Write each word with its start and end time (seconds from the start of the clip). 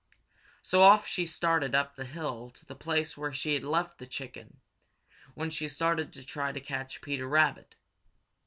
So 0.63 0.81
off 0.81 1.05
she 1.07 1.27
started 1.27 1.75
up 1.75 1.93
the 1.95 2.05
hill 2.05 2.49
to 2.55 2.65
the 2.65 2.73
place 2.75 3.15
where 3.15 3.31
she 3.31 3.53
had 3.53 3.63
left 3.63 3.99
the 3.99 4.07
chicken 4.07 4.59
when 5.35 5.51
she 5.51 5.67
started 5.67 6.11
to 6.13 6.25
try 6.25 6.51
to 6.51 6.59
catch 6.59 7.01
Peter 7.01 7.27
Rabbit. 7.27 7.75